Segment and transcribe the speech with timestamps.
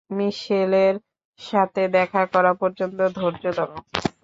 [0.09, 0.95] মিশেলের
[1.39, 3.77] সাথে দেখা করা পর্যন্ত ধৈর্য ধরো।